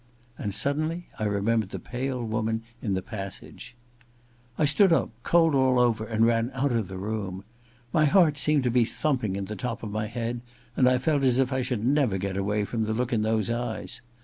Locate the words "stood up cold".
4.65-5.53